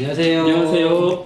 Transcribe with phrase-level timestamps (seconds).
[0.00, 0.40] 안녕하세요.
[0.40, 1.24] 안녕하세요.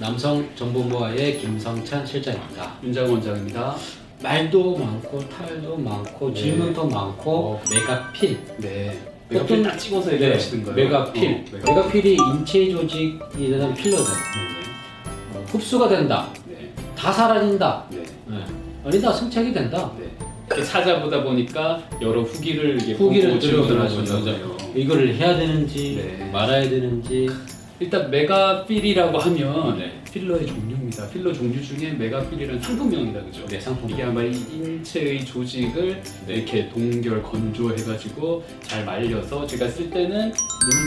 [0.00, 2.74] 남성 정보모아의 김성찬 실장입니다.
[2.82, 3.76] 윤장 원장입니다.
[4.20, 6.40] 말도 많고 탈도 많고 네.
[6.40, 7.62] 질문도 많고 어.
[7.70, 8.36] 메가필.
[8.58, 8.98] 네.
[9.28, 10.76] 메가필 딱 찍어서 얘기하시는 거예요.
[10.88, 11.24] 메가필.
[11.24, 11.62] 어, 메가필.
[11.64, 14.24] 메가필이 인체 조직에 대한 필러잖아요.
[15.34, 16.28] 어, 흡수가 된다.
[16.48, 16.68] 네.
[16.96, 17.84] 다 사라진다.
[17.90, 18.02] 네.
[18.26, 18.38] 네.
[18.84, 19.88] 아니다 생착이 된다.
[19.96, 20.64] 네.
[20.64, 23.40] 찾아보다 보니까 여러 후기를 후기를
[23.80, 24.56] 하셨잖아요.
[24.74, 26.30] 이거를 해야 되는지 네.
[26.32, 27.28] 말아야 되는지
[27.80, 30.02] 일단 메가필이라고 하면 네.
[30.12, 31.08] 필러의 종류입니다.
[31.08, 33.46] 필러 종류 중에 메가필이라는 상품명이다, 그죠?
[33.46, 33.88] 네, 상품.
[33.90, 40.30] 이게 아마 이 인체의 조직을 이렇게 동결 건조해가지고 잘 말려서 제가 쓸 때는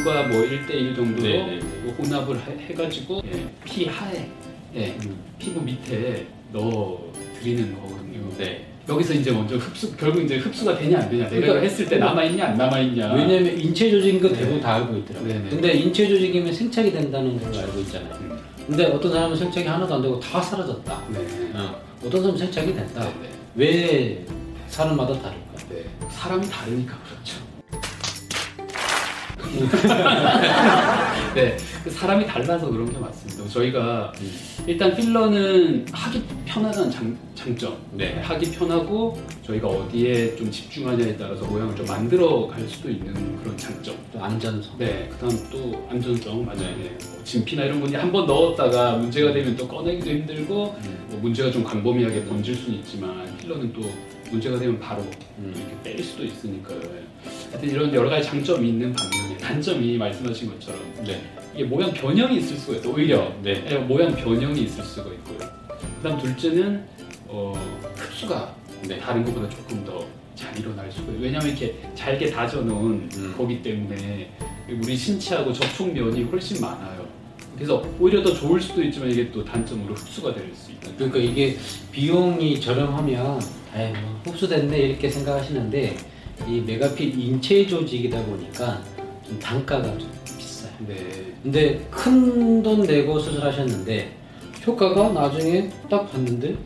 [0.03, 1.65] 물과 뭐 1대1 정도로 네, 네, 네.
[1.83, 4.29] 뭐 혼합을 해- 해가지고 예, 피 하에
[4.75, 5.15] 예, 음.
[5.39, 8.29] 피부 밑에 넣어 드리는 거거든요.
[8.37, 8.67] 네.
[8.89, 12.23] 여기서 이제 먼저 흡수 결국 이제 흡수가 되냐 안 되냐 내가 그러니까- 했을 때 남아
[12.25, 13.13] 있냐 안 남아 있냐.
[13.13, 14.35] 왜냐면 인체 조직인 거 네.
[14.39, 15.33] 대부분 다 알고 있더라고요.
[15.33, 15.49] 네네.
[15.49, 18.13] 근데 인체 조직이면 생착이 된다는 걸 알고 있잖아요.
[18.21, 21.01] 음, 근데 어떤 사람은 생착이 하나도 안 되고 다 사라졌다.
[21.09, 21.19] 네.
[21.53, 21.81] 어.
[22.05, 23.01] 어떤 사람은 생착이 된다.
[23.05, 23.29] 네, 네.
[23.55, 24.25] 왜
[24.67, 25.53] 사람마다 다를까?
[25.69, 25.85] 네.
[26.09, 27.37] 사람이 다르니까 그렇죠.
[31.35, 33.49] 네, 그 사람이 달라서 그런 게 맞습니다.
[33.49, 34.31] 저희가 음.
[34.67, 38.19] 일단 필러는 하기 편하다는 장, 장점, 네.
[38.21, 43.95] 하기 편하고 저희가 어디에 좀 집중하냐에 따라서 모양을 좀 만들어 갈 수도 있는 그런 장점.
[44.11, 44.77] 또 안전성.
[44.77, 46.59] 네, 그다음 또 안전성 맞아요.
[46.59, 46.75] 네.
[46.83, 46.97] 네.
[47.11, 51.05] 뭐 진피나 이런 분이 한번 넣었다가 문제가 되면 또 꺼내기도 힘들고 음.
[51.09, 53.81] 뭐 문제가 좀 광범위하게 번질 수는 있지만 필러는 또
[54.33, 55.01] 문제가 되면 바로
[55.39, 55.53] 음.
[55.55, 56.79] 이렇게 뺄 수도 있으니까요.
[57.51, 61.21] 하여튼 이런 여러 가지 장점이 있는 반면에 단점이 말씀하신 것처럼 네.
[61.53, 62.93] 이게 모양 변형이 있을 수가 있어요.
[62.93, 63.63] 오히려 네.
[63.69, 65.37] 예, 모양 변형이 있을 수가 있고요.
[66.01, 66.83] 그다음 둘째는
[67.27, 67.53] 어,
[67.95, 68.55] 흡수가
[68.87, 68.99] 네.
[68.99, 71.21] 다른 것보다 조금 더 잘 일어날 수가 있어요.
[71.21, 73.33] 왜냐하면 이렇게 잘게 다져놓은 음.
[73.37, 74.31] 거기 때문에
[74.69, 77.07] 우리 신체하고 접촉면이 훨씬 많아요.
[77.63, 80.91] 그래서 오히려 더 좋을 수도 있지만 이게 또 단점으로 흡수가 될 수 있다.
[80.97, 81.55] 그러니까 이게
[81.93, 83.39] 비용이 저렴하면
[83.73, 85.95] 아이 뭐 흡수됐네 이렇게 생각하시는데
[86.49, 88.83] 이 메가필 인체 조직이다 보니까
[89.25, 90.71] 좀 단가가 좀 비싸요.
[90.89, 90.95] 네.
[91.41, 94.11] 근데 큰 돈 내고 수술하셨는데
[94.67, 96.57] 효과가 나중에 딱 봤는데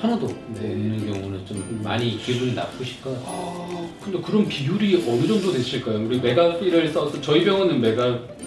[0.00, 0.70] 하나도 네.
[0.70, 3.26] 없는 경우는 좀 많이 기분이 나쁘실 것 같아요.
[3.28, 5.98] 아, 근데 그런 비율이 어느 정도 되실까요?
[6.06, 8.40] 우리 메가필을 써서 저희 병원은 메가필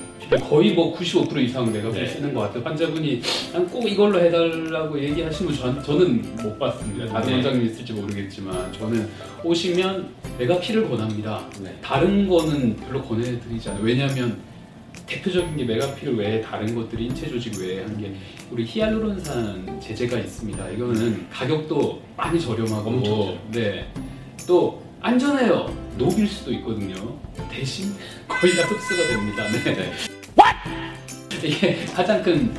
[0.50, 2.08] 거의 뭐 95% 이상 메가필 네.
[2.10, 2.64] 쓰는 것 같아요.
[2.64, 7.08] 환자분이 난 꼭 이걸로 해달라고 얘기하시면 전, 저는 못 봤습니다.
[7.08, 7.34] 다른 네.
[7.36, 9.08] 원장님 있을지 모르겠지만 저는
[9.44, 11.48] 오시면 메가필을 권합니다.
[11.62, 11.76] 네.
[11.82, 13.84] 다른 거는 별로 권해드리지 않아요.
[13.84, 14.38] 왜냐하면
[15.08, 18.14] 대표적인 게 메가필 외에 다른 것들이 인체 조직 외에 한 게
[18.52, 20.70] 우리 히알루론산 제제가 있습니다.
[20.72, 23.38] 이거는 가격도 많이 저렴하고.
[23.52, 23.86] 네.
[24.48, 25.76] 또 안전해요.
[25.98, 26.96] 녹일 수도 있거든요.
[27.53, 27.94] 대신
[28.28, 29.44] 거의 다 흡수가 됩니다.
[29.52, 29.91] 네.
[31.44, 32.52] 이게 가장 큰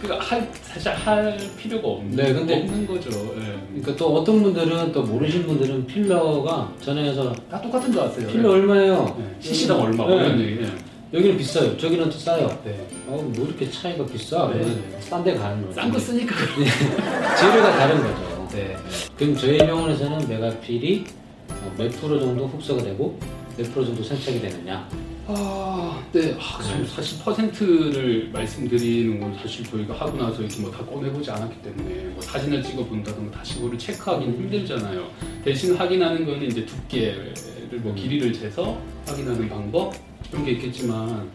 [0.00, 3.10] 그러니까 할, 사실 할 필요가 없는, 네, 근데- 없는 거죠.
[3.38, 3.56] 네.
[3.68, 8.26] 그러니까 또 어떤 분들은 또 모르신 분들은 필러가 전화해서 다 똑같은 줄 아세요.
[8.26, 9.14] 필러 얼마예요?
[9.18, 9.36] 네.
[9.40, 10.14] CC당 얼마 네.
[10.14, 10.60] 뭐 이런 얘기.
[10.62, 10.72] 네.
[11.12, 11.76] 여기는 비싸요.
[11.76, 12.48] 저기는 또 싸요.
[12.64, 12.74] 네.
[13.06, 14.50] 어, 뭐 이렇게 차이가 비싸?
[14.52, 14.64] 네.
[15.00, 15.74] 싼 데 가는 거죠.
[15.80, 16.66] 싼 거 쓰니까 그래.
[17.38, 18.48] 재료가 다른 거죠.
[18.52, 18.76] 네.
[19.16, 21.04] 그럼 저희 병원에서는 메가필이
[21.50, 23.18] 어, 몇 프로 정도 흡수가 되고
[23.56, 24.88] 몇 프로 정도 생착이 되느냐?
[25.26, 26.36] 아, 네.
[26.38, 26.84] 아, 네.
[26.86, 32.20] 사실 퍼센트를 말씀드리는 건 사실 저희가 하고 나서 이렇게 뭐 다 꺼내보지 않았기 때문에 뭐
[32.22, 35.08] 사진을 찍어 본다던가 다시 그거를 체크하기는 힘들잖아요.
[35.44, 37.34] 대신 확인하는 거는 이제 두께를
[37.82, 39.94] 뭐 길이를 재서 확인하는 방법
[40.30, 41.28] 그런 게 있겠지만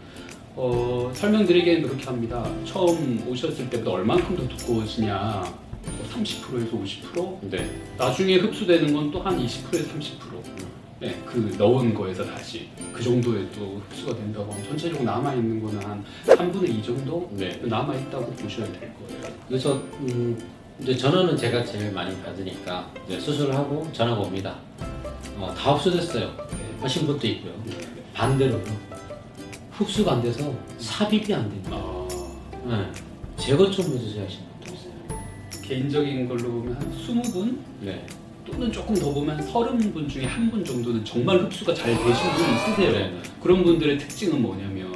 [0.54, 2.50] 어, 설명드리기에는 그렇게 합니다.
[2.64, 5.44] 처음 오셨을 때보다 얼만큼 더 두꺼워지냐?
[5.86, 6.76] 뭐 30%에서
[7.14, 7.50] 50%?
[7.50, 7.70] 네.
[7.96, 10.68] 나중에 흡수되는 건 또 한 20%에서 30%.
[11.00, 15.80] 네, 그 넣은 거에서 다시 그 정도에 또 흡수가 된다고 하면 전체적으로 남아 있는 거는
[15.84, 17.56] 한 3분의 2 정도 네.
[17.62, 19.34] 남아 있다고 보셔야 될 거예요.
[19.46, 20.36] 그래서 음,
[20.80, 24.58] 이제 전화는 제가 제일 많이 받으니까 이제 수술을 하고 전화가 옵니다.
[25.36, 26.34] 어, 다 흡수됐어요.
[26.50, 26.76] 네.
[26.80, 27.52] 하신 분도 있고요.
[27.64, 27.76] 네.
[28.12, 28.60] 반대로
[29.70, 31.76] 흡수가 안 돼서 삽입이 안 됩니다.
[31.76, 32.08] 아,
[32.66, 32.92] 네.
[33.36, 34.92] 제거 좀 해주세요 하시는 분도 있어요.
[35.62, 38.04] 개인적인 걸로 보면 한 20분 네.
[38.50, 42.92] 또는 조금 더 보면 30분 중에 한 분 정도는 정말 흡수가 잘 되신 분이 있으세요.
[42.92, 43.12] 네.
[43.42, 44.88] 그런 분들의 특징은 뭐냐면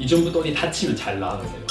[0.00, 1.62] 이전부터 어디 다치면 잘 나가세요.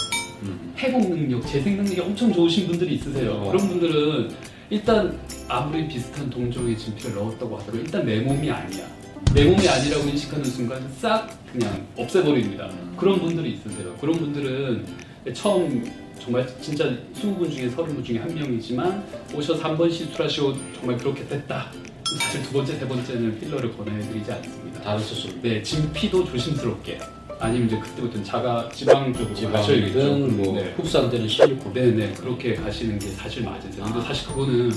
[0.43, 0.73] 음.
[0.77, 3.31] 회복 능력, 재생 능력이 엄청 좋으신 분들이 있으세요.
[3.33, 3.51] 어.
[3.51, 4.29] 그런 분들은
[4.69, 5.19] 일단
[5.49, 8.85] 아무리 비슷한 동종의 진피를 넣었다고 하더라도 일단 내 몸이 아니야.
[9.33, 12.67] 내 몸이 아니라고 인식하는 순간 싹 그냥 없애버립니다.
[12.67, 12.93] 음.
[12.97, 13.93] 그런 분들이 있으세요.
[13.99, 14.85] 그런 분들은
[15.33, 15.89] 처음
[16.19, 16.85] 정말 진짜
[17.15, 19.03] 20분 중에 30분 중에 한 명이지만
[19.33, 21.71] 오셔서 한 번 시술하시고 정말 그렇게 됐다.
[22.19, 24.81] 사실 두 번째, 세 번째는 필러를 권해드리지 않습니다.
[24.81, 25.39] 다른 수술.
[25.41, 26.99] 네, 진피도 조심스럽게
[27.39, 29.93] 아니면 이제 그때부터는 자가 지방 쪽으로 가셔야겠죠.
[29.93, 30.73] 지방이든 뭐 네.
[30.77, 31.73] 흡수안 되는 실리콘.
[31.73, 33.83] 네네 그렇게 가시는 게 사실 맞으세요.
[33.85, 34.01] 근데 아.
[34.01, 34.71] 사실 그거는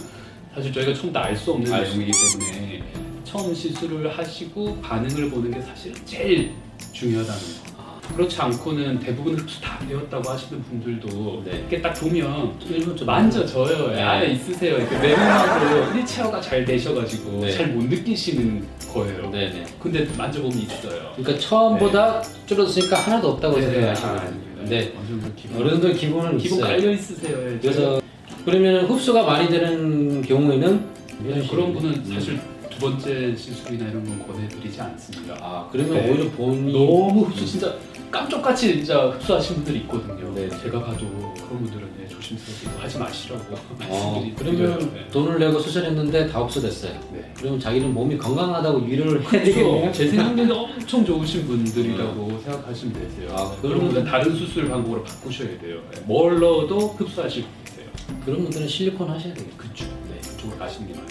[0.55, 2.83] 사실 저희가 처음 다알수 없는 알수 내용이기 때문에
[3.25, 6.53] 처음 시술을 하시고 반응을 보는 게 사실 제일
[6.93, 7.74] 중요하다는 거.
[8.05, 11.59] 아, 그렇지 않고는 대부분 흡수 다 되었다고 하시는 분들도 네.
[11.61, 13.93] 이렇게 딱 보면 일본 좀 만져져요.
[13.93, 14.03] 네.
[14.03, 14.77] 안에 있으세요.
[14.77, 17.51] 이렇게 내몸하고 일체화가 잘 되셔가지고 네.
[17.51, 19.31] 잘못 느끼시는 거예요.
[19.31, 19.65] 네네.
[19.81, 21.13] 근데 만져보면 있어요.
[21.17, 24.91] 그러니까 처음보다 줄어드니까 하나도 없다고 네, 생각하시면 아, 됩니다.
[24.99, 26.71] 어느 정도 기본, 어른들 기본은 기본 있어요.
[26.71, 27.39] 깔려 있으세요.
[27.39, 27.59] 예.
[27.61, 28.01] 그래서
[28.45, 30.85] 그러면 흡수가 많이 되는 경우에는
[31.21, 32.13] 네, 그런 분은 음.
[32.15, 32.39] 사실
[32.75, 35.37] 두 번째 시술이나 이런 건 권해드리지 않습니다.
[35.41, 36.11] 아 그러면 네.
[36.11, 37.75] 오히려 본인 너무 흡수 진짜
[38.11, 40.33] 깜짝같이 진짜 흡수하신 분들이 있거든요.
[40.35, 40.49] 네.
[40.63, 43.43] 제가 봐도 그런 분들은 네, 조심스럽게 하지 마시라고
[43.89, 44.35] 어, 말씀드리고요.
[44.77, 45.09] 그러면 네.
[45.11, 46.93] 돈을 내고 수술했는데 다 흡수됐어요.
[47.13, 47.33] 네.
[47.37, 49.93] 그러면 자기는 몸이 건강하다고 위로를 해야 그렇죠.
[49.93, 53.31] 제 생각에는 엄청 좋으신 분들이라고 생각하시면 되세요.
[53.37, 55.81] 아, 그런 그러면- 분은 다른 수술 방법으로 바꾸셔야 돼요.
[55.93, 58.21] 네, 뭘 넣어도 흡수하실 수 있어요.
[58.25, 59.57] 그런 분들은 실리콘 하셔야 되겠죠.
[59.57, 59.85] 그쵸.
[60.09, 61.09] 네, 그쪽으로 가시는 게 맞아요.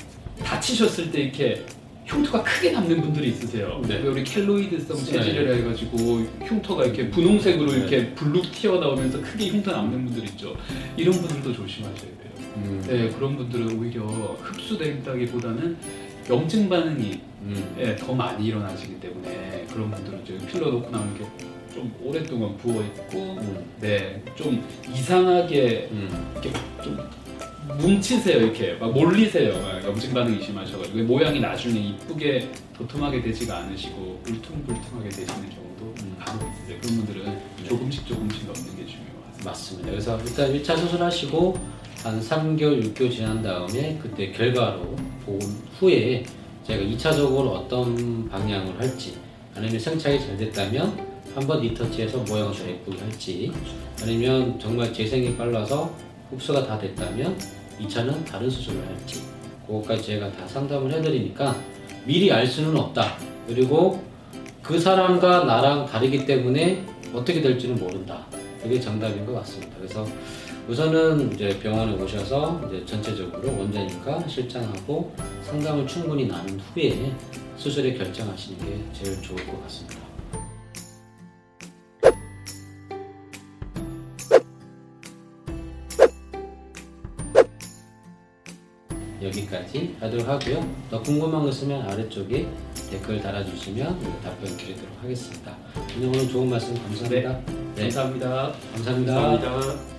[0.54, 1.66] 다치셨을 때 이렇게
[2.06, 3.82] 흉터가 크게 남는 분들이 있으세요.
[3.88, 3.96] 네.
[4.04, 5.04] 왜 우리 켈로이드성 네.
[5.06, 5.98] 체질이라 해가지고
[6.44, 7.78] 흉터가 이렇게 분홍색으로 네.
[7.78, 10.56] 이렇게 블룩 튀어나오면서 크게 흉터 남는 분들 있죠.
[10.98, 12.34] 이런 분들도 조심하셔야 돼요.
[12.58, 12.84] 음.
[12.88, 15.78] 네, 그런 분들은 오히려 흡수된다기보다는
[16.30, 17.76] 염증 반응이 음.
[17.80, 21.32] 예, 더 많이 일어나시기 때문에 그런 분들은 이제 필러 놓고 나면 이렇게
[21.74, 23.66] 좀 오랫동안 부어 있고, 음.
[23.82, 24.64] 네, 좀
[24.94, 26.32] 이상하게 음.
[26.34, 26.52] 이렇게
[26.84, 26.98] 좀
[27.80, 28.74] 뭉치세요 이렇게.
[28.74, 29.54] 막 몰리세요.
[29.62, 31.04] 막 염증 반응이 심하셔가지고.
[31.04, 36.16] 모양이 나중에 이쁘게 도톰하게 되지가 않으시고 울퉁불퉁하게 되시는 경우도 음.
[36.20, 39.14] 간혹 있으세요 그런 분들은 조금씩 조금씩 넣는 게 중요해요.
[39.46, 39.92] 맞습니다.
[39.92, 41.58] 그래서 일단 1차 수술하시고
[42.04, 44.96] 한 3개월, 6개월 지난 다음에 그때 결과로
[45.26, 45.40] 본
[45.80, 46.24] 후에
[46.66, 49.18] 제가 2차적으로 어떤 방향을 할지
[49.56, 53.52] 아니면 생착이 잘 됐다면 한번 리터치해서 모양을 더 예쁘게 할지
[54.02, 55.94] 아니면 정말 재생이 빨라서
[56.34, 57.38] 흡수가 다 됐다면
[57.80, 59.22] 2차는 다른 수술을 할지
[59.68, 61.56] 그것까지 제가 다 상담을 해드리니까
[62.06, 63.18] 미리 알 수는 없다.
[63.48, 64.04] 그리고
[64.62, 68.26] 그 사람과 나랑 다르기 때문에 어떻게 될지는 모른다.
[68.62, 69.74] 그게 정답인 것 같습니다.
[69.78, 70.06] 그래서
[70.68, 75.14] 우선은 이제 병원에 오셔서 이제 전체적으로 원장님과 실장하고
[75.44, 77.12] 상담을 충분히 나눈 후에
[77.58, 80.03] 수술에 결정하시는 게 제일 좋을 것 같습니다.
[89.24, 90.68] 여기까지 하도록 하고요.
[90.90, 92.48] 더 궁금한 거 있으면 아래쪽에
[92.90, 95.56] 댓글 달아주시면 답변 드리도록 하겠습니다.
[96.02, 97.40] 오늘 좋은 말씀 감사합니다.
[97.76, 99.14] 네, 감사합니다 감사합니다.
[99.14, 99.93] 감사합니다.